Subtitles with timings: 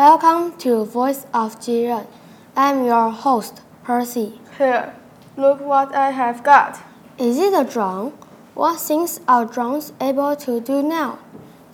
[0.00, 2.06] Welcome to Voice of Jiren.
[2.56, 4.40] I'm your host, Percy.
[4.56, 4.94] Here,
[5.36, 6.80] look what I have got.
[7.18, 8.12] Is it a drone?
[8.54, 11.18] What things are drones able to do now?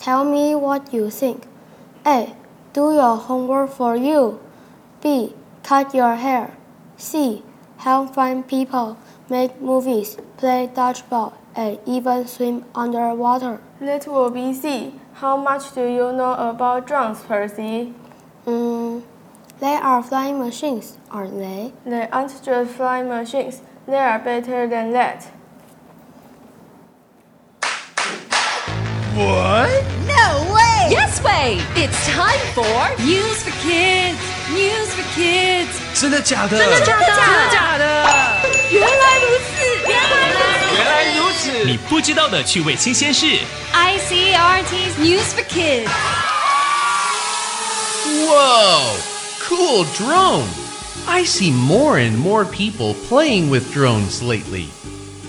[0.00, 1.46] Tell me what you think.
[2.04, 2.34] A.
[2.72, 4.40] Do your homework for you.
[5.00, 5.32] B.
[5.62, 6.56] Cut your hair.
[6.96, 7.44] C.
[7.76, 8.98] Help find people,
[9.30, 13.60] make movies, play dodgeball, and even swim underwater.
[13.78, 14.94] That will be C.
[15.12, 17.94] How much do you know about drones, Percy?
[19.55, 21.71] Mm, they are flying machines, aren't they?
[21.85, 23.61] They aren't just flying machines.
[23.87, 25.25] They are better than that.
[29.15, 29.69] What?
[30.07, 30.89] No way!
[30.89, 31.59] Yes way!
[31.75, 34.17] It's time for News for Kids.
[34.51, 35.79] News for Kids.
[35.93, 36.57] 真的假的？
[36.57, 37.05] 真的假的？
[37.05, 37.83] 真的假的？
[38.71, 39.51] 原来如此，
[39.87, 40.75] 原来如此。
[40.75, 41.65] 原来如此！
[41.65, 43.25] 你不知道的趣味新鲜事。
[43.73, 45.89] ICRT's News for Kids.
[48.27, 49.14] Whoa!
[49.58, 50.46] Cool drone!
[51.06, 54.68] I see more and more people playing with drones lately.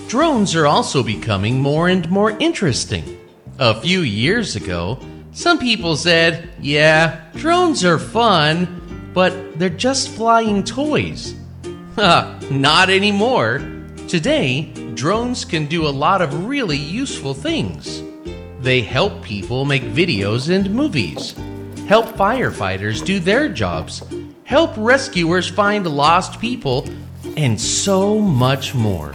[0.06, 3.18] Drones are also becoming more and more interesting.
[3.58, 4.98] A few years ago,
[5.32, 11.34] some people said, yeah, drones are fun, but they're just flying toys.
[11.96, 13.62] Not anymore.
[14.08, 18.02] Today, drones can do a lot of really useful things.
[18.60, 21.32] They help people make videos and movies,
[21.86, 24.02] help firefighters do their jobs,
[24.47, 26.85] help rescuers find lost people,
[27.35, 29.13] and so much more.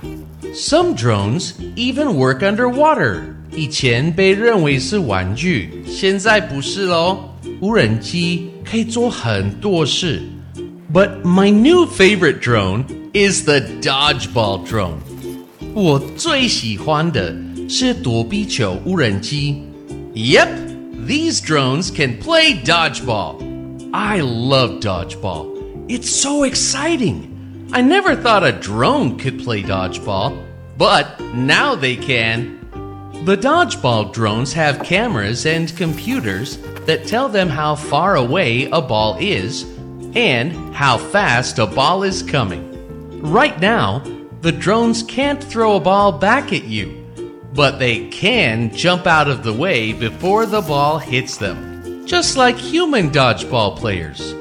[0.55, 3.35] Some drones even work underwater.
[3.53, 7.31] 以前被认为是玩具，现在不是喽。
[7.61, 10.23] 无人机可以做很多事。
[10.93, 14.99] But my new favorite drone is the dodgeball drone.
[15.75, 17.35] 我最喜欢的
[17.69, 19.63] 是躲避球无人机。
[20.15, 20.49] Yep,
[21.07, 23.37] these drones can play dodgeball.
[23.96, 25.86] I love dodgeball.
[25.88, 27.70] It's so exciting.
[27.74, 30.44] I never thought a drone could play dodgeball,
[30.80, 32.60] but now they can.
[33.26, 39.16] The dodgeball drones have cameras and computers that tell them how far away a ball
[39.20, 39.62] is
[40.16, 43.22] and how fast a ball is coming.
[43.22, 44.00] Right now,
[44.42, 47.06] the drones can't throw a ball back at you,
[47.54, 51.73] but they can jump out of the way before the ball hits them,
[52.05, 54.35] just like human dodgeball players.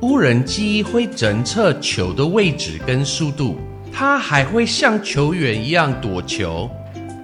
[0.00, 3.58] 无人机会侦测球的位置跟速度，
[3.92, 6.70] 它还会像球员一样躲球。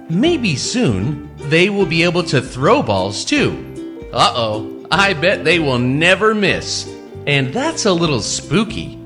[0.09, 3.53] Maybe soon they will be able to throw balls too.
[4.13, 6.85] Uh oh, I bet they will never miss.
[7.25, 8.97] And that's a little spooky.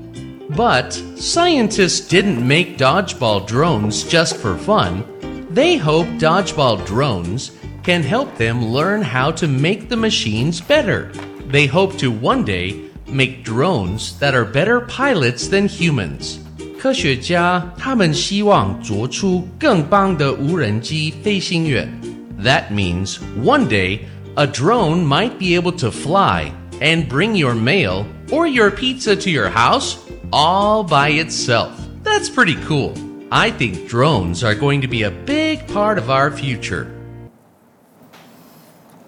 [0.54, 5.02] But scientists didn't make dodgeball drones just for fun.
[5.50, 7.52] They hope dodgeball drones
[7.86, 11.10] can help them learn how to make the machines better.
[11.46, 16.38] They hope to one day make drones that are better pilots than humans.
[16.78, 21.88] 科学家他们希望做出更棒的无人机飞行员。
[22.42, 24.00] That means one day
[24.34, 29.30] a drone might be able to fly and bring your mail or your pizza to
[29.30, 29.96] your house
[30.32, 31.70] all by itself.
[32.02, 32.94] That's pretty cool.
[33.30, 36.90] I think drones are going to be a big part of our future.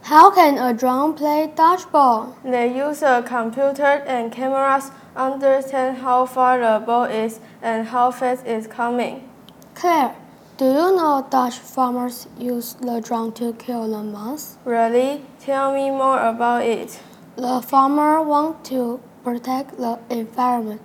[0.09, 2.33] How can a drone play dodgeball?
[2.43, 8.43] They use a computer and cameras understand how far the ball is and how fast
[8.47, 9.29] it's coming.
[9.75, 10.15] Claire,
[10.57, 14.57] do you know Dutch farmers use the drone to kill the mouse?
[14.65, 15.21] Really?
[15.39, 16.99] Tell me more about it.
[17.35, 20.81] The farmer want to protect the environment.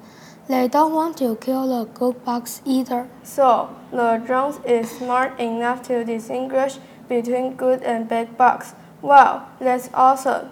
[0.48, 3.08] They don't want to kill the good bugs either.
[3.22, 6.76] So, the drone is smart enough to distinguish
[7.08, 8.74] between good and bad bugs.
[9.04, 10.44] Wow, that's awesome.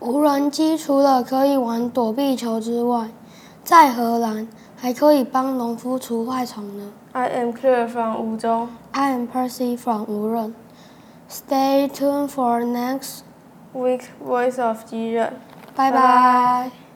[0.00, 3.10] 无人机除了可以玩躲避球之外，
[3.62, 6.90] 在荷兰还可以帮农夫除害虫呢。
[7.12, 8.66] I am Claire from Wuzhou.
[8.90, 10.56] I am Percy from 无人。
[11.30, 13.20] Stay tuned for next.
[13.72, 15.34] Week Voice of 吉人。
[15.76, 16.87] 拜拜拜拜。